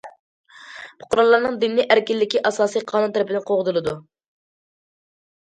پۇقرالارنىڭ 1.03 1.59
دىننى 1.63 1.85
ئەركىنلىكى 1.95 2.41
ئاساسى 2.51 2.83
قانۇن 2.93 3.13
تەرىپىدىن 3.19 3.47
قوغدىلىدۇ. 3.51 3.95